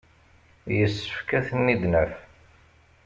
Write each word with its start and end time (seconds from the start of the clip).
Yessefk 0.77 1.29
ad 1.37 1.43
ten-id-naf. 1.47 2.13